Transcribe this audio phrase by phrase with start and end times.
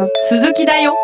[0.00, 0.96] の鈴木だよ。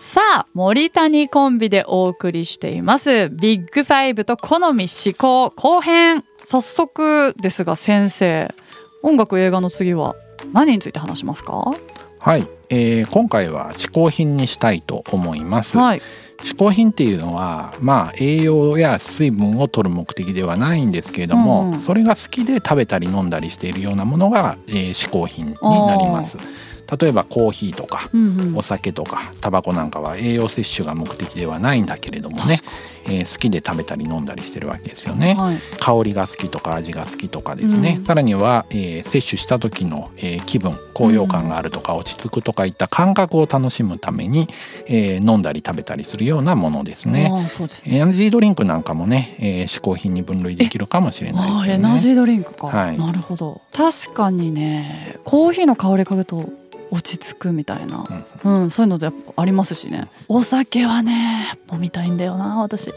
[0.00, 3.28] さあ森谷コンビでお送りしています。
[3.30, 5.50] ビッグファイブと好み思考。
[5.50, 6.24] 後編。
[6.46, 8.54] 早速ですが先生。
[9.02, 10.14] 音楽映画の次は
[10.52, 11.72] 何について話しますか？
[12.18, 16.02] はい、えー今回は嗜好品にしたいと思います、はい
[16.44, 21.80] 嗜好品っていうのはまあ栄養や水分を取る目的ではないんですけれども、うんうん。
[21.80, 25.54] それが好きで食べたり飲んだりしているようなものが、えー嗜好品に
[25.86, 26.36] なります
[26.98, 28.08] 例えばコーヒーとか
[28.54, 32.68] お酒とかタバコなんかは栄養摂取が目的ではないんだけれどもね確、
[33.06, 35.34] えー好きで食べたり飲んだりしてるわけですよね。
[35.34, 35.56] はい。
[35.80, 38.04] 香りが好きとか味が好きとかですね、うん。
[38.04, 44.48] さらには、えー摂取した時の、えー気分高揚感があるとか落ち着くとかいった感覚を楽しむために、
[44.86, 47.30] えー飲んだり食べたりするようなものですね。
[47.30, 47.48] ね。
[47.86, 51.72] エナジードリンクなんかもね、えー嗜好品に分類できるかもしれないですよね。
[51.74, 52.98] エナジードリンクか、はい。
[52.98, 53.60] なるほど。
[53.72, 56.48] 確かにねコーヒーの香り嗅ぐと
[56.90, 58.06] 落ち着くみたいな、
[58.44, 58.62] うん。
[58.62, 60.08] うん、そういうのでありますしね。
[60.28, 62.92] お酒はね飲みたいんだよな私。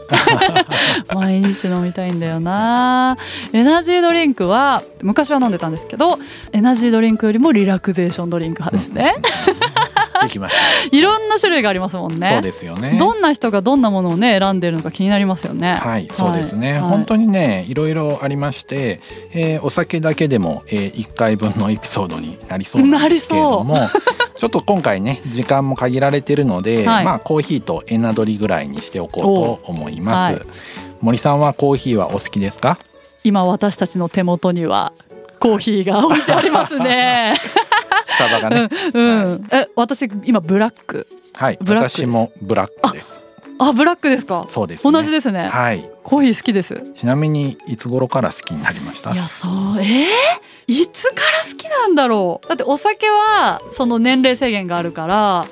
[1.14, 3.16] 毎日飲みたいんだよな。
[3.52, 6.18] エナジードリンクは昔は飲んでたんですけど
[6.52, 9.14] エナジードリンクよりもリラクゼーションドリンク派ですね
[10.24, 10.60] できました。
[10.96, 12.30] いろんな種類がありますもんね。
[12.32, 12.96] そうですよね。
[12.98, 15.74] どんな人がどんなものをね選んでるのか気になりますよね。
[15.74, 16.80] はい、そうですね、はい。
[16.82, 19.00] 本当にねいろいろありまして、
[19.32, 23.88] えーお酒だけでも、え1回分のエピソードになりそうなんですけれども
[24.36, 27.04] ちょっと今回ね時間も限られてるので、はい。
[27.04, 29.24] まあコーヒーとエナドリぐらいにしておこう
[29.64, 30.42] と思います、おはい。
[31.00, 32.78] 森さんはコーヒーはお好きですか
[33.24, 34.92] 今私たちの手元には
[35.40, 37.36] コーヒーが置いてありますね。
[38.16, 41.06] スタバがね、うん、うん、え、私今ブラック。
[41.34, 43.20] はいブラックです私もブラックです
[43.58, 44.46] あ、ブラックですか？
[44.48, 45.48] そうです、ね、同じですね。
[45.48, 46.82] はいコーヒー好きです。
[46.94, 49.12] ちなみにいつ頃から好きになりました？
[49.12, 50.06] いや、そう、えー、
[50.68, 52.48] いつから好きなんだろう？
[52.48, 55.46] だってお酒はその年齢制限があるから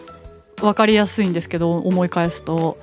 [0.61, 2.79] わかりやすいんですけど、思い返すと。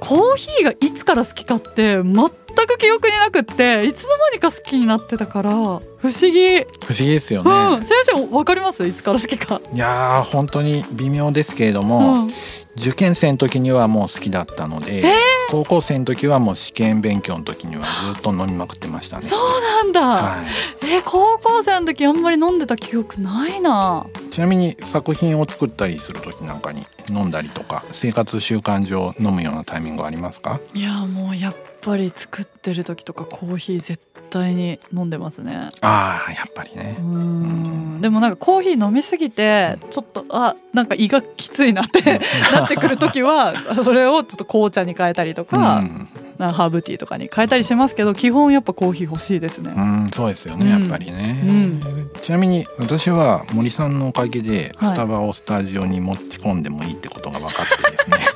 [0.00, 2.30] コーヒーがいつから好きかって全
[2.64, 8.86] く記憶になくっていつの間にか好きになってたから不思議、不思議ですよね、うん、先生わかります？
[8.86, 12.30] いつから好きか、いやー本当に微妙ですけれどうも、ん、
[12.78, 15.04] 受験生の時にはもう好きだったので、
[15.50, 19.28] 高校生の時はもう試験勉強の時にはずっと飲みまくってましたね。
[19.28, 20.46] そうなんだ、はい、
[20.86, 24.06] え高校生の時あんまり飲んでた記憶ないな。
[24.30, 30.60] ちなみに作品を作ったりする時なんかに飲んだりとか生活習慣上飲むようなタイミングはありますか？
[30.74, 31.56] いやもうやっ
[31.86, 35.70] ぱり作ってる時とかコーヒー絶対に飲んでますね。
[35.82, 36.96] ああやっぱりね。
[36.98, 38.00] うーん。
[38.00, 42.20] でもなんかコーヒー飲みすぎてちょっとあなんか胃がきついなって
[42.52, 43.54] なってくる時は
[43.84, 46.08] それをちょっと紅茶に変えたりとか,、うん。
[46.38, 49.72] ハーブティーとかに変えたりしますけど基本やっぱコーヒー欲しいですね。
[49.76, 50.82] うんそうですよね、うん。
[50.82, 52.10] やっぱりね、うん。
[52.20, 54.88] ちなみに私は森さんのおかげではい。
[54.88, 58.18] スタバをスタジオに持ち込んでもいいってことが分かってですね、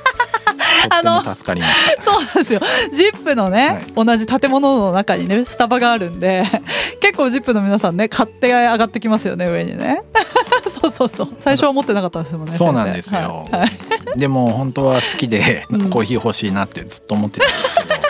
[0.89, 2.59] あのも助かりましたそうなんですよ。
[2.93, 6.45] ジップのね、同じ建物の中にね、スタバがあるんで、
[7.01, 10.01] 結構ジップの皆さんね、買って上がってきますよね、上にね。
[10.81, 11.29] そうそうそう。
[11.39, 12.57] 最初は持ってなかったんですもんね。
[12.57, 13.71] そうなんですよ、はいはい
[14.15, 18.07] でも本当は好きでうんコーヒー欲しいなってずっと思ってたんですけど、なんか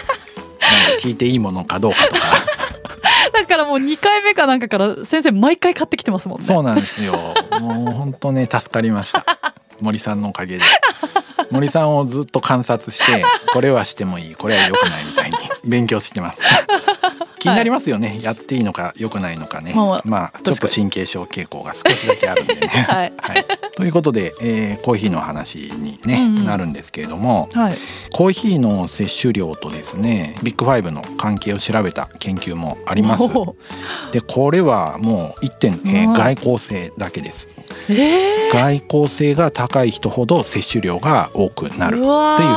[1.00, 2.22] 聞いていいものかどうかとか
[3.34, 6.46] だからもう2回目かなんかから先生毎回買ってきてますもんね。
[6.46, 9.26] そうなんですよもう本当ね助かりました
[9.80, 10.64] 森さんのおかげで
[11.50, 16.40] 森さんをずっと観察して これはしてもいいこれは良くないみたいに勉強してます。
[17.42, 19.74] 気になりますよね、やっていいのか良くないのかね。
[19.76, 22.68] まあまあちょっと神経症傾向が少しだけあるんでね。
[22.88, 23.14] はい。
[23.76, 26.46] ということで、えーコーヒーの話に、ねうんうん。
[26.46, 27.78] なるんですけれどもはい。
[28.12, 33.28] コーヒーの摂取量とですねビッグファイブの関係を調べた研究もあります。
[34.12, 36.14] でこれはもう1点、えーうん。
[36.14, 37.48] 外交性だけです
[37.90, 42.06] えー、外交性が高い人ほど摂取量が多くなるっていう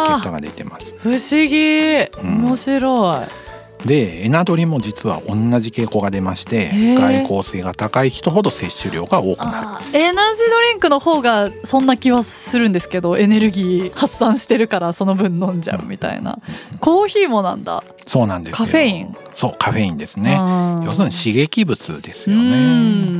[0.06, 0.96] 結果が出てます。
[0.98, 2.04] 不思議。
[2.26, 2.44] ん。
[2.44, 3.44] 面白い。
[3.84, 16.38] でエナドリも実は同じ傾向が出まして外交性が高い人ほど摂取量が多くなるエナジードリンクの方がそんな気はするんですけどエネルギー発散してるからその分飲んじゃうみたいな。
[16.80, 17.84] コーヒーもなんだ。
[18.06, 18.66] そうなんですよ。
[18.66, 19.16] カフェイン。
[19.34, 20.36] そうカフェインですね。
[20.40, 22.42] うん要するに刺激物ですよね。
[22.42, 22.54] うん。
[22.54, 22.56] う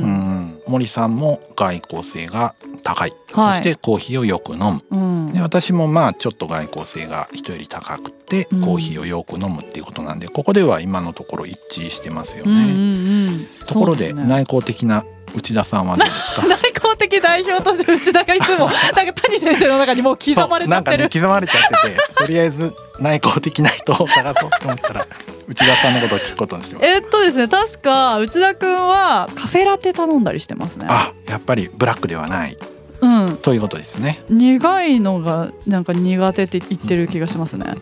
[0.07, 3.57] ん森さんも外交性が高い、はい。
[3.57, 4.81] そしてコーヒーをよく飲む。
[4.91, 5.33] うん。
[5.33, 8.61] で私もまあちょっと外交性が人より高くてうん。
[8.61, 13.33] コーヒーをよく飲むっていうことなんで、ここでは今のところ一致してますようんうんね。
[13.33, 13.65] うん。
[13.67, 15.03] ところで内向的な
[15.35, 16.47] 内田さんはどうですか？
[16.47, 25.07] 内向的代表として内田がいつも なんか谷先生の中にもう刻まれちゃってるそうなんかね刻まれちゃっててとりあえず内向的な人を探そうと思ったら
[25.47, 26.87] 内田さんのことを聞くことにしてます。
[26.87, 30.87] えっとですね確か内田くんはカフェラテ頼んだりしてますね。
[30.89, 32.57] あやっぱりブラックではない。
[33.01, 33.37] うん。
[33.37, 34.23] ということですね。
[34.29, 37.75] 苦いのがなんか苦手って言ってる気がしますね。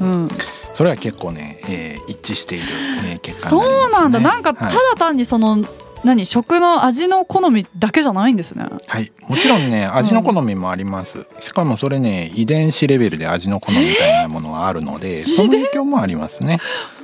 [0.00, 0.28] うん。
[0.72, 2.66] それは結構ね、えー一致している、
[3.06, 4.20] えー結果ね、そうなんだ。
[4.20, 5.64] なんかたはいだ単にその
[6.02, 6.26] 何？
[6.26, 8.66] 食の味の好みだけじゃないんですね。
[8.86, 16.58] はい、もちろんね味の好みもあります、しかもそれね遺伝子レベルで味の好みみたいなものがあるので、その影響もありますね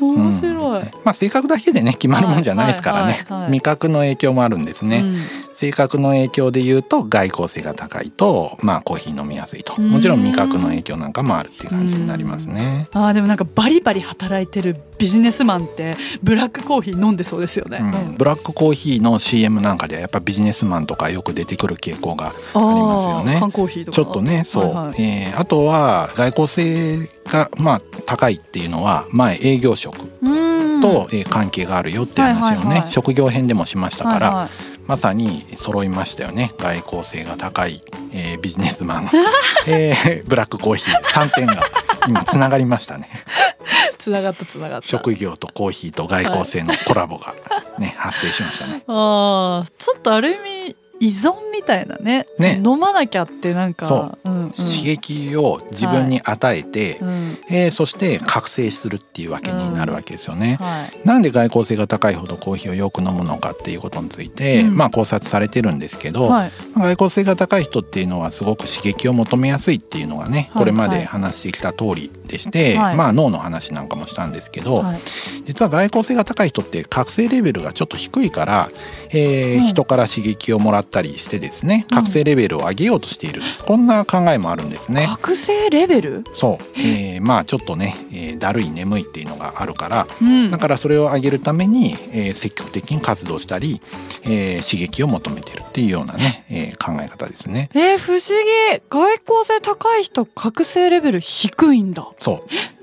[0.07, 0.91] 面白い、うん。
[1.05, 5.19] まあ性格だけでね決まるもんじゃないですからね、はいはいはい味覚の影響もあるんですね、うん。
[5.57, 9.75] 性格の影響で言うと外交性が高いとまあコーヒー飲みやすいと。
[9.79, 9.91] うん。
[9.91, 18.17] もちろん味覚の影響なんかもあるっていう感じになりますね、あーでもなんかバリバリ働いてるビジネスマンってブラックコーヒー飲んでそうですよね、うん。
[18.17, 23.37] ブラックコーヒーの CM なんかではやっぱビジネスマンとかよく出てくる傾向がありますよね。
[23.37, 23.97] ー缶コーヒーとか。
[23.97, 25.03] ちょっとねそう、はいはい。
[25.03, 30.81] えーあとは外交性がまあ高いっていうのは前営業職うん。
[30.81, 32.91] と、えー関係があるよっていう話をね、はいはいはい。
[32.91, 34.49] 職業編でもしましたから、はいはい。
[34.87, 36.53] まさに揃いましたよね。
[36.59, 37.83] 外交性が高い、
[38.13, 39.11] えービジネスマン、
[39.67, 41.03] えーブラックコーヒー。
[41.03, 41.63] 3点が
[42.09, 43.09] 今つながりましたね。
[43.99, 44.89] つながったつながった。
[44.89, 47.35] 職業とコーヒーと外交性のコラボが
[47.79, 48.83] ね発生しましたね。
[48.89, 50.39] あーちょっとある意
[50.73, 52.27] 味依存みたいなね。
[52.39, 52.61] ね。
[52.65, 54.29] 飲まなきゃってなんか、そう。
[54.29, 57.39] んうん、刺激を自分に与えて、うん。
[57.49, 60.57] えーそして覚醒するっていうわけになるわけですよね。
[60.61, 61.07] はい。
[61.07, 64.77] なんで外交性が高いほどコーヒーをよく飲むのかっていうことについて、うん。
[64.77, 66.53] まあ考察されてるんですけど、はい。
[66.75, 72.97] 外交性が高い人っていうのはすごく刺激を求めやすいっていうのがね、はいこれまで話してきた通りでして、はい。
[72.97, 75.01] まあ脳の話なんかもしたんですけど、はい。
[75.47, 78.69] 実は外交性が高い人って覚醒レベルがちょっと低いから、
[79.11, 79.63] えーうん。
[79.65, 81.87] 人から刺激をもらったりしてですね。
[81.91, 81.97] うん。
[81.97, 85.07] 覚醒レベルを上げようとしている、こんな考えもあるんですね。
[85.09, 87.19] 覚醒レベル、そう、え？
[87.19, 90.51] ーまあちょっとね、えーだるい眠いっていうのがあるからうん。
[90.51, 93.81] だからそれを上げるために、えー積極的に活動したり、
[94.25, 97.69] えー刺激を求めてるっていうようなね、えー考え方ですね。
[97.75, 98.83] えー、不思議。
[98.91, 102.09] 外交性高い人覚醒レベル低いんだ。
[102.19, 102.37] そう。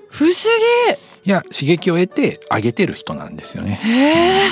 [0.10, 0.34] 不思
[1.26, 3.80] いや刺激を得て上げてる人なんですよね。
[3.84, 4.52] 議へえ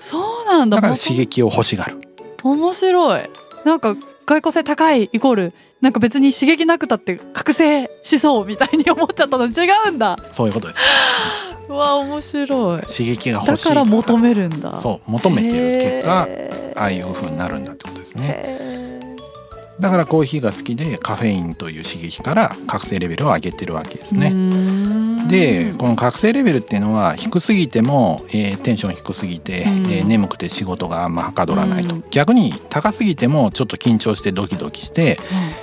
[0.00, 0.76] そうなんだ。
[0.78, 1.96] だから刺激を欲しがる。
[2.42, 3.22] 面白い
[3.64, 3.94] なんか
[4.26, 10.78] 外交性高いイコールなんか別に刺激なくたって覚醒しそうみたいに思っちゃったのに違うんだそういうことです。
[11.68, 16.28] う わ面白い刺激が欲しいだから求めるんだそう求めてる結果
[16.76, 18.22] ああいう風になるんだってことですね。
[18.36, 19.02] へ
[19.80, 24.30] だからコーヒーが好きでカフェインという刺激から覚醒レベルを上げてるわけですね。
[25.32, 29.68] でこの覚醒レベルっていうのは低すぎても、えーテンション低すぎて、うん。
[29.86, 32.04] えー眠くて仕事があんまはかどらないと、うん。
[32.10, 35.18] 逆に高すぎてもちょっと緊張してドキドキして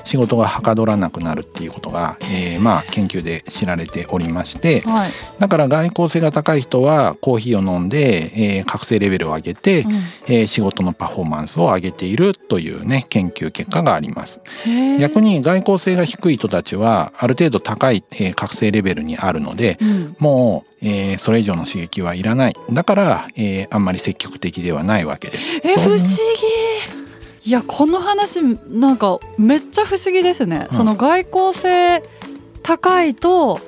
[0.05, 4.81] 仕事がはかどらなくなるっていうことが、えーまあ研究で知られておりまして。
[4.81, 5.11] うんはい。
[5.39, 9.91] だから外交性が高い人はコーヒーを飲んで、えー覚醒レベルを上げて、うん。
[10.27, 14.41] えー仕事のパフォーマンスを上げているというね研究結果があります。
[14.99, 20.15] 逆に外交性が低い人たちはある程度高い、えー覚醒レベルにあるので、うん。
[20.19, 22.55] もう、えーそれ以上の刺激はいらない。
[22.71, 25.51] だから、えーあんまり積極的ではないわけです。
[25.57, 26.03] え不思議。
[27.43, 30.77] いやこの話なんかめっちゃ不思議ですね、うん。
[30.77, 32.03] その外交性
[32.63, 33.59] 高いと、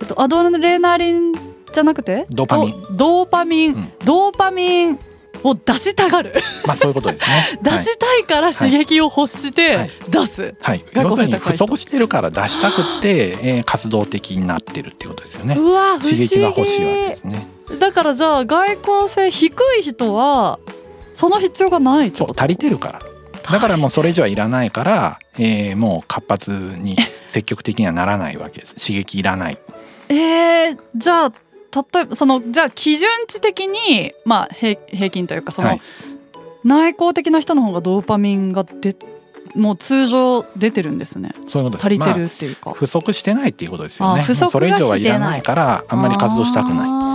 [0.00, 1.32] えっと、アドレナリン
[1.72, 2.26] じゃなくて？
[2.30, 2.82] ドーパミン。
[2.82, 3.92] ドドーパミン、うん。
[4.04, 4.98] ドーパミン
[5.44, 6.34] を出したがる
[6.66, 7.58] まあそういうことですね。
[7.62, 15.54] 出したいから刺激を欲してはい出す、はい、外要するに不足してるから出したくって、えー活動的になってるっていうことですよね。
[15.58, 17.46] うわ刺議激が欲しいわけですね。
[17.78, 20.58] だからじゃあ外交性低い人は
[21.14, 23.00] その必要がないそう足りてるから。
[23.50, 28.74] だからもうそれ以上はいらないから、えーもう活発に積極的にはならないわけです。
[28.74, 29.58] 刺激いらない。
[30.08, 31.32] えー、じゃあ
[31.74, 35.80] 例えばそのじゃあ基準値的にまあ平平均というかその、はい
[36.64, 38.96] 内向的な人の方がドーパミンが出
[39.54, 41.86] もう通常出てるんですねそういうことです。
[41.86, 44.20] 足りてまあるっていうか、不足してないっていうことですよね。
[44.20, 47.07] あ不足がそれ以上はいらないからあんまり活動したくない。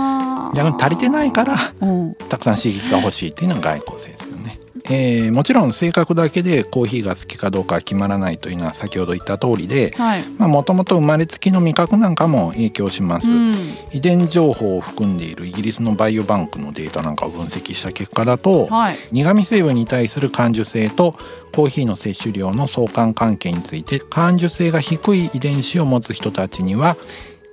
[0.54, 2.14] 逆に足りてないからうん。
[2.14, 4.58] たくさん刺激が欲しいっていうのが外交性ですよね。
[4.86, 13.54] えーもちろん性格だけでコーヒーが好きかどうかは決まらないというのは先ほど言った通りではい、もともと生まれつきの味覚なんかも影響します、うん。
[13.92, 18.96] 遺伝情報を含んでいるイギリスのバイオバンクのデータなんかを分析した結果だとはい。
[19.12, 21.14] 苦味成分に対する感受性と
[21.54, 26.96] コーヒーの摂取量の相関関係について感受性が低い遺伝子を持つ人たちには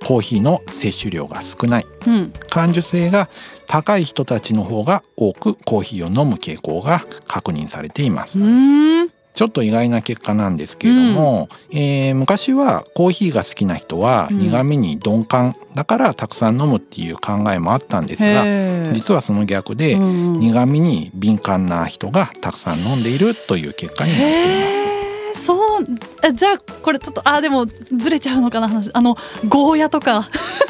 [0.04, 3.28] コーヒーの摂取量が少ないうん感受性が
[3.66, 8.38] 高い人たちの方が多くコーヒーを飲む傾向が確認されています。
[9.34, 25.46] ちょっと意外な結果なんですけれども、えー昔はコーヒーが好きな人はうん苦味に鈍感だからたくさん飲むっていう考えもあったんですが、へー実はその逆で、うんうん苦味に敏感な人がたくさん飲んでいるという結果になっています。
[25.46, 28.90] そうあじゃあこれちょっとあでもずれちゃうのかな話。
[28.92, 29.16] あの
[29.48, 30.28] ゴーヤとか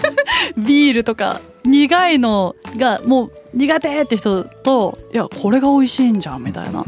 [0.56, 6.84] ビールとか苦いのがもう苦手って人といやこれが美味しいんじゃんみたいな。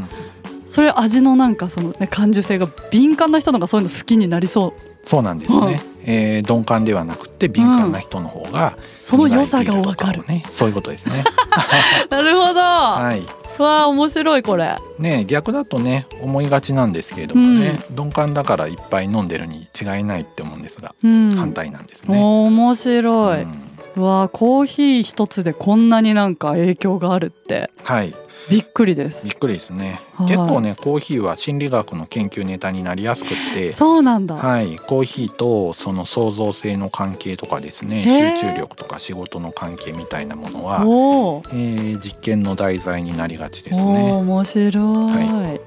[0.67, 5.07] それ味のなんかその、ね、感受性が敏感な人のがそういうの好きになりそう。
[5.07, 10.23] そうなんですね、えー鈍感ではなくて敏感な人の方がその良さがわかる。
[10.25, 11.23] ねそういうことですね。
[12.09, 14.77] なるほど、はいわあ面白いこれ。
[14.99, 21.31] ね逆だとね思いがちなんですけれどもね、鈍感だからいっぱい飲んでるに違いないって思うんですが、うん。
[21.31, 22.19] 反対なんですね。
[22.21, 27.71] 面白い、うんうわあコーヒー一つでこんなになんか影響があるって。
[27.83, 28.13] はい。
[28.49, 29.25] びっくりです。
[29.25, 30.27] びっくりですね、はい。
[30.27, 33.73] 結構ねコーヒーは心理学の研究ネタになりやすくって。
[33.73, 38.03] そうなんだ、はい、コーヒーとその創造性の関係とかですね
[38.35, 44.11] 集中力とか仕事の関係みたいなものは、えー実験の題材になりがちですね。
[44.11, 45.59] 面白い、は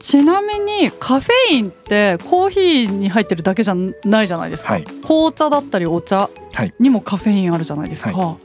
[0.00, 4.84] ちなみにカフェインってコーヒーに入ってるだけじゃないじゃないですか、はい。
[4.84, 6.74] 紅茶だったりお茶はい。
[6.80, 8.36] にもカフェインあるじゃないですか、は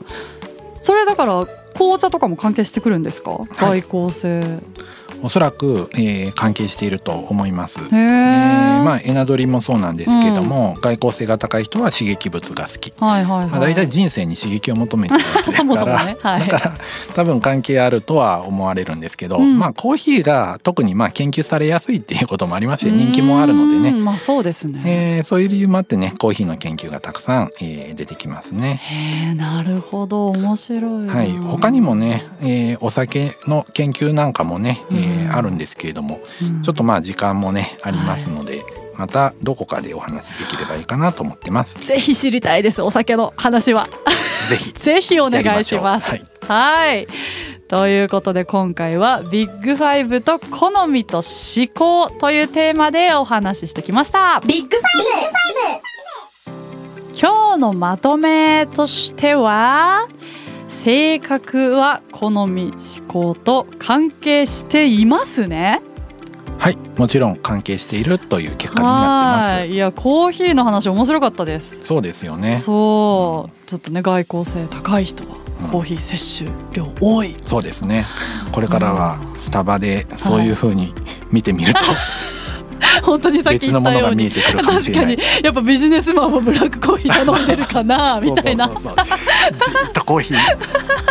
[0.82, 3.82] それだから紅茶とかも関係してくるんですか、はい。
[3.82, 4.60] 外交性
[5.22, 7.78] おそらく、えー関係していると思います。
[7.80, 8.82] へええー。
[8.82, 12.92] まあエナドリもそうなんですけれども、外交性が高い人は刺激物が好き。
[12.98, 16.74] はいはいはい、まあ、大体人生に刺激を求めてるわけですそもからそもね、 はい、だから
[17.14, 19.58] 多分関係あるとは思われるんですけど、うん。
[19.58, 28.80] まあコーヒーが特にまあ研究されやすいっていうこともありまして人気もあるのでね、うんまあそうですね、えーそういう理由もあってねコーヒーの研究がたくさん、えー出てきますね。
[28.82, 30.28] へえなるほど。
[30.28, 31.14] 面白いな。
[31.14, 36.62] はい、他にもね、えーお酒の研究なんかもね、えーうんあるんですけれどもうん。
[36.62, 38.62] ちょっとまあ時間もねありますので、
[38.96, 41.84] またどこかでお話できればいいかなと思ってます。
[41.86, 43.88] ぜひ知りたいですお酒の話は。
[44.48, 44.72] ぜひ。
[44.78, 46.10] ぜひお願いします。
[46.10, 46.52] やりましょう。
[46.52, 47.06] はい。
[47.68, 54.40] ということで今回はビッグファイブと好みと思考というテーマでお話ししてきました。
[54.46, 54.82] ビッグフ
[57.18, 60.06] 今日のまとめとしては
[60.86, 65.82] 性格は好み思考と関係していますね。
[66.60, 69.72] はい、はい、もちろん関係しているという結果になってはい。
[69.72, 71.74] いやコーヒーの話面白かったです。
[71.74, 71.88] ます。
[71.88, 72.58] そうですよね。
[72.58, 73.68] そう。
[73.68, 75.70] ちょっとね外交性高い人はうん。
[75.70, 78.06] コーヒー摂取量多い、そうですね。
[78.52, 80.94] これからはスタバでそういう風に
[81.32, 81.80] 見てみると
[83.02, 85.18] 本当にさっき言ったように確かに。
[85.42, 90.38] やっぱビジネスマンもブラックコーヒー頼んでるかな みたいなずっとコーヒー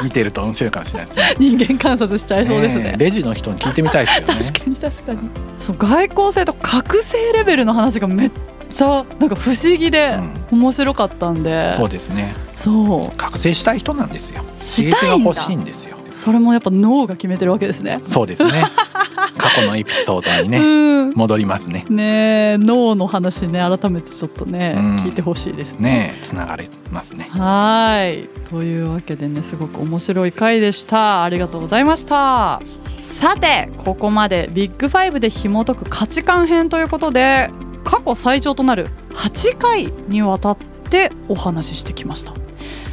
[0.04, 1.36] 見てると面白いかもしれないですね。
[1.40, 4.36] 人間観察しちゃいそうですねえレジの人に聞いてみたいですよね。
[4.46, 5.20] 確かに確かに
[5.60, 8.32] そう外交性と覚醒レベルの話がめっ
[8.70, 10.18] ちゃなんか不思議で
[10.52, 12.34] 面白かったんで、そうですね。
[12.56, 14.44] そう覚醒したい人なんですよ。
[14.60, 15.85] 刺激が欲しいんですよ。
[16.26, 18.02] それもやっぱ脳が決めてるわけですね。
[18.04, 18.52] そうですね。
[19.38, 21.14] 過去のエピソードにね、うん。
[21.14, 21.86] 戻りますね。
[21.88, 24.96] ねえ脳の話ね改めてちょっとね、うん。
[24.96, 25.80] 聞いてほしいですね。
[25.82, 27.28] ねえ、つながれますね。
[27.30, 28.28] はい。
[28.50, 31.24] というわけでねすごく面白い回でした。
[31.24, 32.60] ありがとうございました。
[33.00, 37.52] さてここまでビッグファイブで紐解く価値観編ということで
[37.84, 40.58] 過去最長となる8回にわたっ
[40.90, 42.34] てお話ししてきました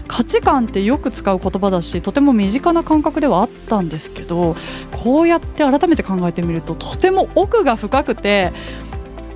[0.08, 4.56] 価値観ってよく使う言葉だしとても身近な感覚ではあったんですけど
[4.90, 8.52] こうやって改めて考えてみるととても奥が深くて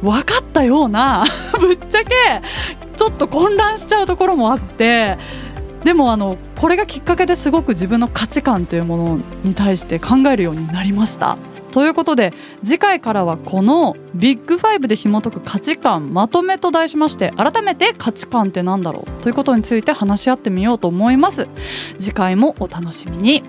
[0.02, 1.24] 分かったような
[1.58, 2.10] ぶっちゃけ
[2.96, 5.16] ちょっと混乱しちゃうところもあって
[5.84, 11.38] でもあのこれがきっかけですごく自分の価値観というものに対して考えるようになりました。
[11.76, 12.32] ということで
[12.64, 21.48] 次回からはこのビッグファイブで紐解く価値観まとめと題しまして改めて価値観って何だろうということについて話し合ってみようと思います。
[21.98, 23.42] 次回もお楽しみに。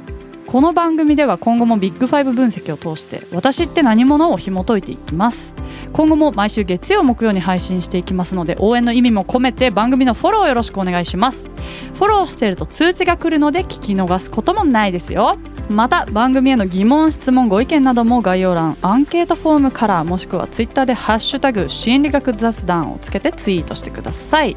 [0.46, 5.54] この番組では今後もビッグファイブ分析を通して私って何者を紐解いていきます。
[5.94, 11.50] 今後も毎週月曜木曜に配信していきますので応援の意味も込めて番組のフォローよろしくお願いします。
[11.94, 15.38] フォローしてると通知が来るので聞き逃すこともないですよ。
[15.70, 18.78] また番組への疑問質問ご意見なども概要欄。
[18.82, 24.56] アンケートフォームからもしくはツイッターで「ハッシュタグ心理学雑談」をつけてツイートしてください。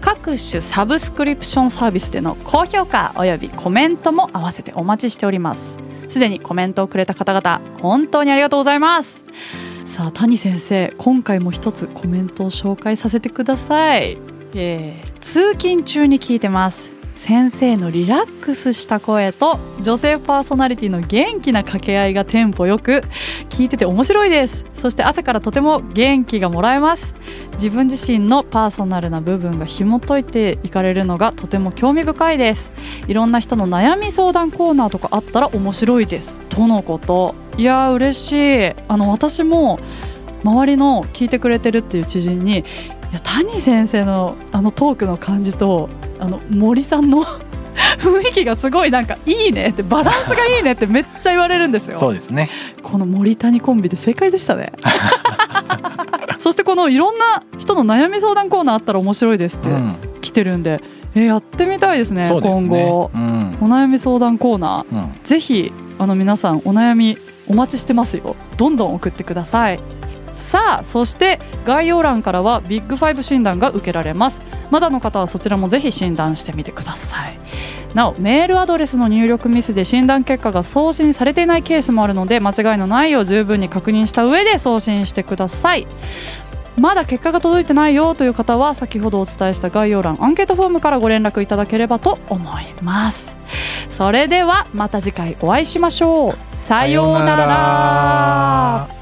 [0.00, 5.78] 各種サブスクリプションサービスでの高評価およびコメントも合わせてお待ちしております。
[6.08, 9.20] すでにコメントをくれた方々本当にありがとうございます。
[9.84, 14.16] さあ谷先生今回も一つコメントを紹介させてください、
[14.54, 16.92] えー通勤中に聞いてます。
[17.22, 23.04] 先生のリラックスした声と女性パーソナリティの元気な掛け合いがテンポよく
[23.48, 24.64] 聞いてて面白いです。
[24.76, 27.14] そして朝からとても元気がもらえます。
[27.52, 32.72] 自分自身のパーソナルな部分が紐解いていかれるのがとても興味深いです。
[33.06, 36.40] いろんな人の悩み相談コーナーとかあったら面白いです。
[36.48, 37.36] とのこと。
[37.56, 38.74] いやー嬉しい。
[38.88, 39.78] あの私も
[40.42, 42.64] 周りの聞いてくれてるっていう知人にい
[43.12, 45.88] や谷先生のあのトークの感じと
[46.22, 47.24] あの森さんの
[47.98, 51.98] 雰囲気がすごいなんかいいねってバランスがいいねってめっちゃ言われるんですよ。
[51.98, 52.48] そうですね。
[52.82, 54.72] この森谷コンビで正解でしたね。
[56.38, 59.94] そしてこのいろんな人の悩み相談コーナーあったら面白いですってうん。
[60.20, 60.80] 来てるんで、
[61.16, 62.40] えやってみたいですねね。
[62.40, 63.10] 今後。
[63.12, 63.58] うん。
[63.60, 64.94] お悩み相談コーナー。
[64.94, 65.12] うん。
[65.24, 68.36] ぜひあの皆さんお悩みお待ちしてますよ。
[68.56, 69.80] どんどん送ってください
[70.52, 74.42] さあそして概要欄からはビッグファイブ診断が受けられます。
[74.70, 77.38] まだの方はそちらもぜひ診断してみてください。
[77.94, 85.86] なおメールアドレスの入力ミスで診断結果が送信されていないケースもあるので間違いのないよう十分に確認した上で送信してください。
[86.76, 93.34] まだ結果が届いてないよという方は先ほどお伝えした概要欄アンケートフォームからご連絡いただければと思います。
[93.88, 96.36] それではまた次回お会いしましょう。
[96.66, 99.01] さようなら。